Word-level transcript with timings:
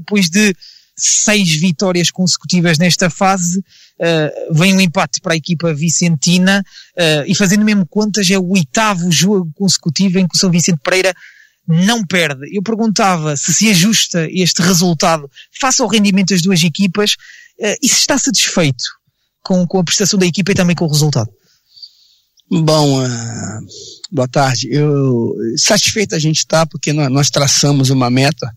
depois 0.00 0.28
de 0.28 0.54
seis 0.96 1.60
vitórias 1.60 2.10
consecutivas 2.10 2.78
nesta 2.78 3.10
fase, 3.10 3.58
uh, 3.58 4.54
vem 4.54 4.74
um 4.74 4.80
empate 4.80 5.20
para 5.20 5.34
a 5.34 5.36
equipa 5.36 5.74
vicentina 5.74 6.64
uh, 6.96 7.24
e 7.26 7.34
fazendo 7.34 7.64
mesmo 7.64 7.86
contas 7.86 8.30
é 8.30 8.38
o 8.38 8.48
oitavo 8.48 9.12
jogo 9.12 9.50
consecutivo 9.54 10.18
em 10.18 10.26
que 10.26 10.34
o 10.34 10.38
São 10.38 10.50
Vicente 10.50 10.80
Pereira 10.82 11.14
não 11.68 12.04
perde. 12.04 12.48
Eu 12.56 12.62
perguntava 12.62 13.36
se 13.36 13.52
se 13.52 13.68
ajusta 13.68 14.26
este 14.30 14.62
resultado 14.62 15.30
face 15.60 15.82
ao 15.82 15.88
rendimento 15.88 16.30
das 16.30 16.40
duas 16.40 16.62
equipas 16.62 17.12
uh, 17.60 17.76
e 17.82 17.88
se 17.88 18.00
está 18.00 18.16
satisfeito 18.16 18.84
com, 19.42 19.66
com 19.66 19.78
a 19.78 19.84
prestação 19.84 20.18
da 20.18 20.26
equipa 20.26 20.52
e 20.52 20.54
também 20.54 20.74
com 20.74 20.86
o 20.86 20.90
resultado. 20.90 21.30
Bom, 22.48 23.04
boa 24.10 24.28
tarde. 24.28 24.68
Eu 24.70 25.34
satisfeito 25.56 26.14
a 26.14 26.18
gente 26.18 26.38
está 26.38 26.64
porque 26.64 26.92
nós, 26.92 27.10
nós, 27.10 27.28
traçamos 27.28 27.90
uma 27.90 28.08
meta 28.08 28.52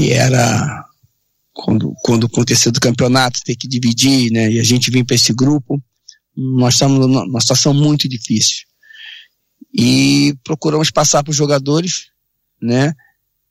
que 0.00 0.12
era 0.12 0.82
quando, 1.52 1.92
quando 2.02 2.26
aconteceu 2.26 2.72
do 2.72 2.80
campeonato 2.80 3.42
ter 3.44 3.54
que 3.54 3.68
dividir, 3.68 4.30
né? 4.32 4.50
E 4.50 4.58
a 4.58 4.62
gente 4.62 4.90
vem 4.90 5.04
para 5.04 5.14
esse 5.14 5.32
grupo. 5.34 5.78
Nós 6.34 6.74
estamos 6.74 7.06
numa 7.06 7.40
situação 7.40 7.74
muito 7.74 8.08
difícil 8.08 8.64
e 9.74 10.34
procuramos 10.42 10.90
passar 10.90 11.22
para 11.22 11.30
os 11.30 11.36
jogadores, 11.36 12.06
né? 12.62 12.94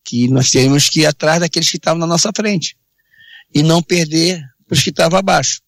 Que 0.04 0.28
nós 0.28 0.50
teríamos 0.50 0.90
que 0.90 1.02
ir 1.02 1.06
atrás 1.06 1.40
daqueles 1.40 1.70
que 1.70 1.78
estavam 1.78 2.00
na 2.00 2.08
nossa 2.08 2.32
frente 2.36 2.76
e 3.54 3.62
não 3.62 3.84
perder 3.84 4.44
os 4.72 4.82
que 4.82 4.90
estavam 4.90 5.20
abaixo. 5.20 5.62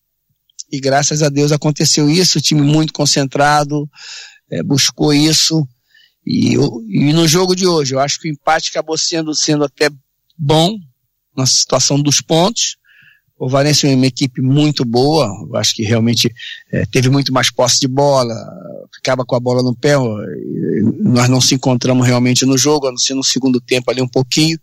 E 0.72 0.80
graças 0.80 1.22
a 1.22 1.30
Deus 1.30 1.52
aconteceu 1.52 2.10
isso, 2.10 2.40
o 2.40 2.42
time 2.42 2.62
muito 2.62 2.92
concentrado, 2.92 3.88
é, 4.50 4.64
buscou 4.64 5.14
isso. 5.14 5.68
E, 6.26 6.56
e, 6.56 7.14
no 7.14 7.28
jogo 7.28 7.56
de 7.56 7.68
hoje, 7.68 7.94
eu 7.94 8.00
acho 8.00 8.20
que 8.20 8.30
o 8.30 8.32
empate 8.32 8.70
acabou 8.70 8.98
sendo, 8.98 9.36
sendo 9.36 9.64
até 9.64 9.92
bom 10.42 10.76
na 11.38 11.46
situação 11.46 12.02
dos 12.02 12.20
pontos. 12.20 12.78
O 13.38 13.50
Valência 13.50 13.88
é 13.88 13.96
uma 13.96 14.06
equipe 14.06 14.42
muito 14.42 14.86
boa, 14.86 15.26
eu 15.50 15.56
acho 15.56 15.74
que 15.74 15.84
realmente 15.84 16.32
é, 16.72 16.86
teve 16.86 17.10
muito 17.10 17.34
mais 17.34 17.50
posse 17.50 17.80
de 17.80 17.88
bola, 17.88 18.36
ficava 18.94 19.26
com 19.26 19.36
a 19.36 19.40
bola 19.40 19.64
no 19.64 19.76
pé, 19.76 19.96
nós 21.00 21.28
não 21.28 21.42
se 21.42 21.56
encontramos 21.56 22.06
realmente 22.06 22.46
no 22.46 22.56
jogo, 22.56 22.88
a 22.88 22.92
não 22.92 23.00
ser 23.00 23.16
no 23.16 23.24
segundo 23.24 23.60
tempo 23.60 23.90
ali 23.90 24.00
um 24.00 24.08
pouquinho. 24.08 24.60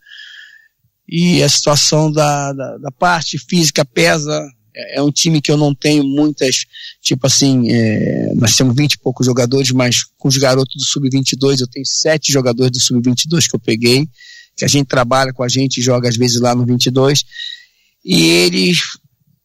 E 1.09 1.43
a 1.43 1.49
situação 1.49 2.13
da, 2.13 2.53
da, 2.53 2.79
da 2.79 2.91
parte 2.93 3.37
física 3.39 3.85
pesa, 3.85 4.47
é, 4.77 4.99
é 4.99 5.03
um 5.03 5.11
time 5.11 5.41
que 5.41 5.51
eu 5.51 5.57
não 5.57 5.75
tenho 5.75 6.05
muitas, 6.05 6.65
tipo 7.03 7.27
assim, 7.27 7.69
é, 7.73 8.33
nós 8.37 8.55
temos 8.55 8.77
20 8.77 8.93
e 8.93 8.99
poucos 8.99 9.27
jogadores, 9.27 9.73
mas 9.73 10.05
com 10.17 10.29
os 10.29 10.37
garotos 10.37 10.77
do 10.77 10.85
Sub-22, 10.85 11.61
eu 11.61 11.67
tenho 11.67 11.85
sete 11.85 12.31
jogadores 12.31 12.71
do 12.71 12.81
Sub-22 12.81 13.49
que 13.49 13.57
eu 13.57 13.61
peguei, 13.61 14.07
que 14.59 14.65
a 14.65 14.69
gente 14.69 14.89
trabalha 14.89 15.33
com 15.33 15.45
a 15.45 15.49
gente 15.49 15.81
joga 15.81 16.09
às 16.09 16.17
vezes 16.17 16.41
lá 16.41 16.55
no 16.55 16.67
22, 16.67 17.25
e 18.05 18.25
eles 18.25 18.79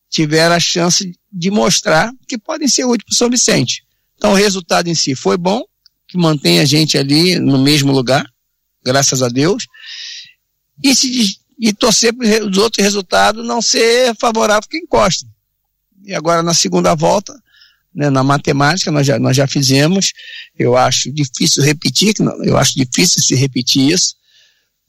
tiveram 0.09 0.55
a 0.55 0.59
chance 0.59 1.13
de 1.31 1.51
mostrar 1.51 2.11
que 2.27 2.37
podem 2.37 2.67
ser 2.67 2.85
úteis 2.85 3.03
para 3.05 3.13
o 3.13 3.15
São 3.15 3.29
Vicente. 3.29 3.83
Então 4.17 4.31
o 4.31 4.35
resultado 4.35 4.87
em 4.89 4.95
si 4.95 5.13
foi 5.13 5.37
bom, 5.37 5.63
que 6.07 6.17
mantém 6.17 6.59
a 6.59 6.65
gente 6.65 6.97
ali 6.97 7.39
no 7.39 7.59
mesmo 7.59 7.91
lugar, 7.91 8.25
graças 8.83 9.21
a 9.21 9.29
Deus, 9.29 9.67
e 10.83 10.95
se 10.95 11.37
e 11.59 11.71
torcer 11.71 12.11
para 12.13 12.45
os 12.45 12.57
outros 12.57 12.83
resultados 12.83 13.45
não 13.45 13.61
ser 13.61 14.13
favorável 14.19 14.67
que 14.67 14.77
encosta. 14.77 15.25
E 16.03 16.13
agora 16.13 16.41
na 16.41 16.53
segunda 16.53 16.95
volta, 16.95 17.33
né, 17.93 18.09
na 18.09 18.23
matemática, 18.23 18.91
nós 18.91 19.05
já, 19.05 19.19
nós 19.19 19.37
já 19.37 19.47
fizemos, 19.47 20.11
eu 20.57 20.75
acho 20.75 21.13
difícil 21.13 21.63
repetir, 21.63 22.15
eu 22.43 22.57
acho 22.57 22.73
difícil 22.75 23.21
se 23.21 23.35
repetir 23.35 23.91
isso, 23.91 24.15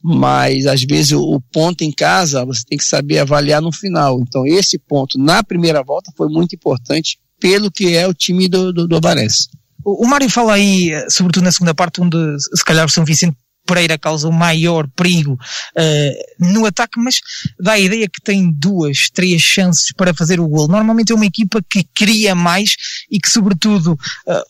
mas 0.06 0.66
às 0.66 0.82
vezes 0.82 1.12
o, 1.12 1.40
ponto 1.50 1.82
em 1.82 1.90
casa 1.90 2.44
você 2.44 2.62
tem 2.68 2.76
que 2.76 2.84
saber 2.84 3.20
avaliar 3.20 3.62
no 3.62 3.72
final. 3.72 4.20
Então 4.20 4.46
esse 4.46 4.78
ponto 4.78 5.18
na 5.18 5.42
primeira 5.42 5.82
volta 5.82 6.12
foi 6.14 6.28
muito 6.28 6.54
importante 6.54 7.18
pelo 7.40 7.70
que 7.70 7.96
é 7.96 8.06
o 8.06 8.12
time 8.12 8.46
do, 8.46 8.70
do, 8.70 8.86
do 8.86 9.00
Varense. 9.00 9.48
O, 9.82 10.04
o 10.04 10.08
Mário 10.08 10.28
fala 10.28 10.54
aí, 10.54 10.92
sobretudo 11.08 11.44
na 11.44 11.52
segunda 11.52 11.74
parte, 11.74 12.02
onde 12.02 12.18
se 12.38 12.64
calhar 12.64 12.84
o 12.84 12.90
São 12.90 13.04
Vicente 13.04 13.34
Pereira 13.66 13.96
causa 13.96 14.28
o 14.28 14.32
maior 14.32 14.86
perigo 14.94 15.32
uh, 15.32 16.52
no 16.52 16.66
ataque, 16.66 17.00
mas 17.00 17.20
dá 17.58 17.72
a 17.72 17.78
ideia 17.78 18.06
que 18.06 18.20
tem 18.20 18.52
duas, 18.52 19.08
três 19.10 19.40
chances 19.40 19.90
para 19.92 20.12
fazer 20.12 20.38
o 20.38 20.46
gol. 20.46 20.68
Normalmente 20.68 21.12
é 21.12 21.14
uma 21.14 21.24
equipa 21.24 21.62
que 21.62 21.82
cria 21.94 22.34
mais 22.34 22.76
e 23.14 23.20
que, 23.20 23.30
sobretudo, 23.30 23.96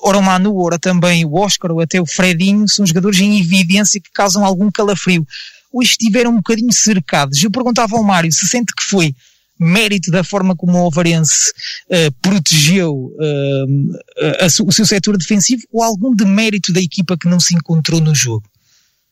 ora 0.01 0.17
o 0.17 0.23
Manu, 0.23 0.57
ora 0.57 0.79
também 0.79 1.23
o 1.27 1.35
Oscar 1.35 1.71
ou 1.71 1.81
até 1.81 2.01
o 2.01 2.07
Fredinho, 2.07 2.67
são 2.67 2.87
jogadores 2.87 3.21
em 3.21 3.39
evidência 3.39 4.01
que 4.01 4.11
causam 4.11 4.43
algum 4.43 4.71
calafrio. 4.71 5.27
Hoje 5.71 5.91
estiveram 5.91 6.31
um 6.31 6.37
bocadinho 6.37 6.73
cercados. 6.73 7.43
Eu 7.43 7.51
perguntava 7.51 7.95
ao 7.95 8.03
Mário 8.03 8.33
se 8.33 8.49
sente 8.49 8.73
que 8.75 8.83
foi 8.83 9.15
mérito 9.61 10.11
da 10.11 10.25
forma 10.25 10.57
como 10.57 10.79
o 10.79 10.87
Ovarense 10.87 11.53
uh, 11.91 12.13
protegeu 12.23 12.95
uh, 12.95 13.97
a, 14.41 14.47
a, 14.47 14.65
o 14.65 14.73
seu 14.73 14.87
setor 14.87 15.19
defensivo 15.19 15.63
ou 15.71 15.83
algum 15.83 16.15
demérito 16.15 16.73
da 16.73 16.81
equipa 16.81 17.19
que 17.19 17.29
não 17.29 17.39
se 17.39 17.55
encontrou 17.55 18.01
no 18.01 18.15
jogo? 18.15 18.49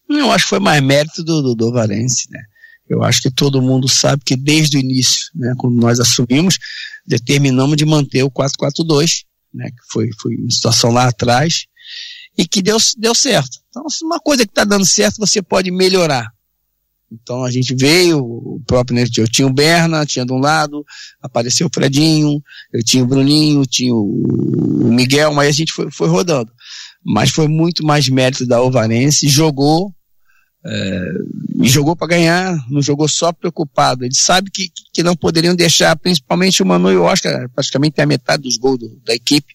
Eu 0.09 0.33
acho 0.33 0.45
que 0.45 0.51
foi 0.51 0.61
mais 0.61 0.83
mérito 0.83 1.23
do, 1.23 1.43
do, 1.43 1.55
do 1.55 1.73
Valense, 1.73 2.27
né? 2.31 2.41
Eu 2.89 3.03
acho 3.03 3.23
que 3.23 3.31
todo 3.31 3.63
mundo 3.63 3.89
sabe 3.89 4.23
que 4.25 4.37
desde 4.37 4.77
o 4.77 4.81
início, 4.81 5.27
né, 5.35 5.55
quando 5.57 5.77
nós 5.77 5.99
assumimos, 5.99 6.59
determinamos 7.07 7.77
de 7.77 7.87
manter 7.87 8.23
o 8.23 8.31
4-4-2, 8.31 9.23
né, 9.55 9.71
que 9.71 9.93
foi, 9.93 10.11
foi 10.21 10.35
uma 10.37 10.51
situação 10.51 10.91
lá 10.91 11.09
atrás, 11.09 11.67
e 12.37 12.47
que 12.47 12.63
deu, 12.63 12.79
deu 12.97 13.15
certo. 13.15 13.59
Então, 13.69 13.89
se 13.89 14.05
uma 14.05 14.19
coisa 14.19 14.45
que 14.45 14.51
está 14.51 14.65
dando 14.65 14.87
certo, 14.87 15.19
você 15.19 15.43
pode 15.43 15.71
melhorar. 15.71 16.27
Então 17.13 17.45
a 17.45 17.51
gente 17.51 17.75
veio, 17.75 18.19
o 18.21 18.63
próprio, 18.67 18.97
né, 18.97 19.05
eu 19.19 19.29
tinha 19.29 19.47
o 19.47 19.53
Berna, 19.53 20.07
tinha 20.07 20.25
de 20.25 20.33
um 20.33 20.39
lado, 20.39 20.83
apareceu 21.21 21.67
o 21.67 21.71
Fredinho, 21.73 22.43
eu 22.73 22.83
tinha 22.83 23.05
o 23.05 23.07
Bruninho, 23.07 23.67
tinha 23.67 23.95
o 23.95 24.89
Miguel, 24.91 25.35
mas 25.35 25.49
a 25.49 25.53
gente 25.53 25.73
foi, 25.73 25.91
foi 25.91 26.09
rodando. 26.09 26.51
Mas 27.05 27.31
foi 27.31 27.49
muito 27.49 27.85
mais 27.85 28.09
mérito 28.09 28.47
da 28.47 28.63
Ovarense, 28.63 29.29
jogou, 29.29 29.93
é, 30.65 31.13
jogou 31.63 31.97
para 31.97 32.09
ganhar, 32.09 32.57
não 32.71 32.81
jogou 32.81 33.09
só 33.09 33.33
preocupado. 33.33 34.05
Ele 34.05 34.15
sabe 34.15 34.51
que, 34.51 34.71
que 34.93 35.03
não 35.03 35.17
poderiam 35.17 35.55
deixar, 35.55 35.97
principalmente 35.97 36.63
o 36.63 36.67
Manu 36.67 36.91
e 36.91 36.97
o 36.97 37.03
Oscar, 37.03 37.49
praticamente 37.51 38.01
a 38.01 38.07
metade 38.07 38.43
dos 38.43 38.57
gols 38.57 38.79
do, 38.79 39.01
da 39.05 39.15
equipe, 39.15 39.55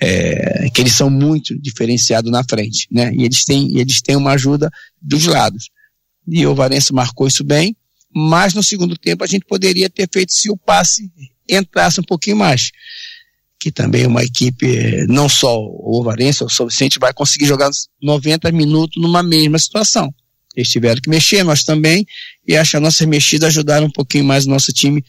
é, 0.00 0.70
que 0.70 0.80
eles 0.80 0.94
são 0.94 1.10
muito 1.10 1.58
diferenciados 1.60 2.30
na 2.30 2.42
frente, 2.42 2.86
né? 2.90 3.12
E 3.14 3.24
eles 3.24 3.44
têm, 3.44 3.78
eles 3.78 4.00
têm 4.00 4.16
uma 4.16 4.32
ajuda 4.32 4.70
dos 5.00 5.26
lados. 5.26 5.68
E 6.26 6.46
o 6.46 6.54
Varense 6.54 6.92
marcou 6.92 7.26
isso 7.26 7.44
bem, 7.44 7.76
mas 8.14 8.54
no 8.54 8.62
segundo 8.62 8.96
tempo 8.96 9.22
a 9.22 9.26
gente 9.26 9.44
poderia 9.44 9.90
ter 9.90 10.08
feito 10.10 10.32
se 10.32 10.50
o 10.50 10.56
passe 10.56 11.10
entrasse 11.48 12.00
um 12.00 12.04
pouquinho 12.04 12.36
mais. 12.36 12.70
Que 13.58 13.70
também 13.70 14.04
é 14.04 14.08
uma 14.08 14.24
equipe, 14.24 15.06
não 15.06 15.28
só 15.28 15.58
o 15.58 16.02
Varense, 16.02 16.42
o 16.42 16.48
São 16.48 16.66
Vicente 16.66 16.98
vai 16.98 17.12
conseguir 17.12 17.44
jogar 17.44 17.68
90 18.02 18.50
minutos 18.52 19.00
numa 19.02 19.22
mesma 19.22 19.58
situação. 19.58 20.10
Eles 20.56 20.68
tiveram 20.68 21.00
que 21.00 21.08
mexer, 21.08 21.44
nós 21.44 21.62
também, 21.62 22.06
e 22.46 22.56
acho 22.56 22.72
que 22.72 22.76
a 22.76 22.80
nossa 22.80 23.06
mexida 23.06 23.46
ajudaram 23.46 23.86
um 23.86 23.92
pouquinho 23.92 24.24
mais 24.24 24.46
o 24.46 24.50
nosso 24.50 24.72
time 24.72 25.04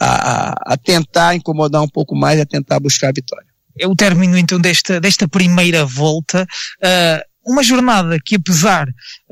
a, 0.00 0.72
a, 0.72 0.76
tentar 0.76 1.34
incomodar 1.34 1.82
um 1.82 1.88
pouco 1.88 2.16
mais 2.16 2.38
e 2.38 2.42
a 2.42 2.46
tentar 2.46 2.80
buscar 2.80 3.08
a 3.08 3.12
vitória. 3.12 3.46
É 3.78 3.86
o 3.86 3.94
término 3.94 4.36
então 4.36 4.60
desta, 4.60 5.00
desta 5.00 5.28
primeira 5.28 5.84
volta. 5.84 6.46
Uh, 6.82 7.50
uma 7.52 7.62
jornada 7.62 8.18
que 8.24 8.36
apesar 8.36 8.88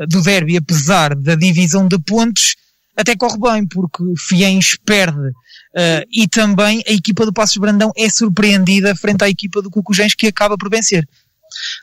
do 0.08 0.22
derby, 0.22 0.56
apesar 0.56 1.14
da 1.14 1.34
divisão 1.34 1.86
de 1.86 1.98
pontos, 1.98 2.56
até 2.96 3.16
corre 3.16 3.38
bem, 3.38 3.66
porque 3.66 4.02
Fiens 4.18 4.76
perde 4.84 5.28
uh, 5.28 6.04
e 6.12 6.28
também 6.28 6.82
a 6.86 6.92
equipa 6.92 7.24
do 7.24 7.32
Passos 7.32 7.56
Brandão 7.56 7.92
é 7.96 8.08
surpreendida 8.08 8.94
frente 8.94 9.24
à 9.24 9.28
equipa 9.28 9.62
do 9.62 9.70
Cucujens 9.70 10.14
que 10.14 10.26
acaba 10.26 10.56
por 10.56 10.70
vencer. 10.70 11.06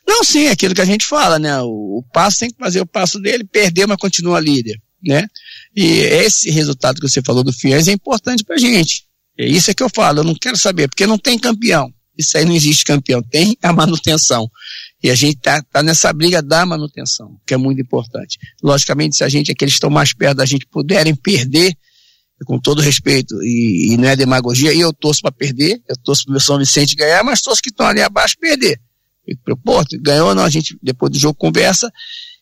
Não, 0.07 0.23
sim, 0.23 0.45
é 0.45 0.51
aquilo 0.51 0.73
que 0.73 0.81
a 0.81 0.85
gente 0.85 1.05
fala, 1.05 1.37
né? 1.39 1.61
O, 1.61 1.99
o 1.99 2.03
passo 2.13 2.39
tem 2.39 2.49
que 2.49 2.57
fazer 2.57 2.81
o 2.81 2.85
passo 2.85 3.19
dele, 3.19 3.43
perder, 3.43 3.87
mas 3.87 3.97
continua 3.97 4.39
líder, 4.39 4.79
né? 5.03 5.27
E 5.75 5.99
esse 5.99 6.49
resultado 6.49 6.99
que 6.99 7.07
você 7.07 7.21
falou 7.21 7.43
do 7.43 7.53
Fies 7.53 7.87
é 7.87 7.91
importante 7.91 8.43
pra 8.43 8.57
gente. 8.57 9.05
É 9.37 9.45
isso 9.45 9.69
é 9.69 9.73
que 9.73 9.83
eu 9.83 9.89
falo, 9.89 10.19
eu 10.19 10.23
não 10.23 10.35
quero 10.35 10.57
saber, 10.57 10.87
porque 10.87 11.05
não 11.05 11.17
tem 11.17 11.37
campeão. 11.37 11.91
Isso 12.17 12.35
aí 12.37 12.45
não 12.45 12.55
existe 12.55 12.83
campeão, 12.83 13.21
tem 13.21 13.55
a 13.61 13.71
manutenção. 13.71 14.49
E 15.03 15.11
a 15.11 15.15
gente 15.15 15.37
tá, 15.37 15.61
tá 15.71 15.83
nessa 15.83 16.11
briga 16.11 16.41
da 16.41 16.65
manutenção, 16.65 17.37
que 17.45 17.53
é 17.53 17.57
muito 17.57 17.79
importante. 17.79 18.39
Logicamente, 18.63 19.15
se 19.15 19.23
a 19.23 19.29
gente, 19.29 19.51
aqueles 19.51 19.75
que 19.75 19.77
estão 19.77 19.91
mais 19.91 20.13
perto 20.13 20.37
da 20.37 20.45
gente, 20.45 20.65
puderem 20.65 21.13
perder, 21.13 21.77
com 22.45 22.59
todo 22.59 22.81
respeito, 22.81 23.35
e, 23.43 23.93
e 23.93 23.97
não 23.97 24.07
é 24.07 24.15
demagogia, 24.15 24.73
e 24.73 24.79
eu 24.79 24.91
torço 24.91 25.21
para 25.21 25.31
perder, 25.31 25.79
eu 25.87 25.95
torço 26.03 26.25
para 26.25 26.37
o 26.37 26.39
São 26.39 26.57
Vicente 26.57 26.95
ganhar, 26.95 27.23
mas 27.23 27.41
torço 27.41 27.61
que 27.61 27.69
estão 27.69 27.85
ali 27.85 28.01
abaixo 28.01 28.35
perder. 28.39 28.79
Pô, 29.63 29.83
ganhou 30.01 30.29
ou 30.29 30.35
não, 30.35 30.43
a 30.43 30.49
gente 30.49 30.77
depois 30.81 31.11
do 31.11 31.19
jogo 31.19 31.35
conversa 31.35 31.91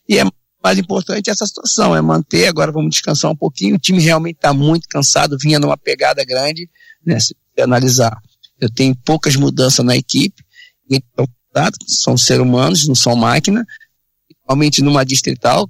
e 0.08 0.18
é 0.18 0.24
mais 0.62 0.78
importante 0.78 1.30
essa 1.30 1.46
situação, 1.46 1.94
é 1.94 2.02
manter, 2.02 2.46
agora 2.46 2.72
vamos 2.72 2.90
descansar 2.90 3.30
um 3.30 3.36
pouquinho, 3.36 3.76
o 3.76 3.78
time 3.78 4.00
realmente 4.00 4.36
está 4.36 4.52
muito 4.52 4.88
cansado, 4.88 5.36
vinha 5.40 5.58
numa 5.58 5.76
pegada 5.76 6.24
grande, 6.24 6.68
né, 7.04 7.20
se 7.20 7.36
analisar. 7.60 8.20
Eu 8.60 8.68
tenho 8.68 8.96
poucas 9.04 9.36
mudanças 9.36 9.84
na 9.84 9.96
equipe, 9.96 10.42
então, 10.90 11.26
são 11.86 12.16
seres 12.16 12.42
humanos, 12.42 12.86
não 12.86 12.94
são 12.94 13.14
máquina, 13.16 13.64
principalmente 14.28 14.82
numa 14.82 15.04
distrital, 15.04 15.68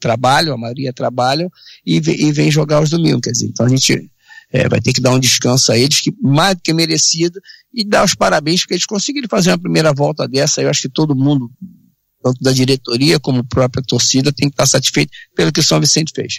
trabalham, 0.00 0.54
a 0.54 0.58
maioria 0.58 0.92
trabalham, 0.92 1.48
e, 1.84 1.96
e 1.96 2.32
vem 2.32 2.50
jogar 2.50 2.82
os 2.82 2.90
domingos. 2.90 3.20
Quer 3.22 3.30
dizer, 3.30 3.46
então 3.46 3.64
a 3.64 3.68
gente 3.68 4.10
é, 4.52 4.68
vai 4.68 4.80
ter 4.80 4.92
que 4.92 5.00
dar 5.00 5.10
um 5.10 5.20
descanso 5.20 5.72
a 5.72 5.78
eles, 5.78 6.00
que 6.00 6.12
mais 6.20 6.54
do 6.54 6.62
que 6.62 6.72
merecido, 6.72 7.40
e 7.76 7.84
dar 7.84 8.04
os 8.04 8.14
parabéns 8.14 8.62
porque 8.62 8.72
eles 8.72 8.86
conseguiram 8.86 9.28
fazer 9.28 9.50
uma 9.50 9.58
primeira 9.58 9.92
volta 9.92 10.26
dessa. 10.26 10.62
Eu 10.62 10.70
acho 10.70 10.82
que 10.82 10.88
todo 10.88 11.14
mundo, 11.14 11.50
tanto 12.22 12.40
da 12.40 12.50
diretoria 12.50 13.20
como 13.20 13.40
a 13.40 13.44
própria 13.44 13.84
torcida, 13.86 14.32
tem 14.32 14.48
que 14.48 14.54
estar 14.54 14.66
satisfeito 14.66 15.12
pelo 15.34 15.52
que 15.52 15.60
o 15.60 15.62
São 15.62 15.78
Vicente 15.78 16.10
fez. 16.14 16.34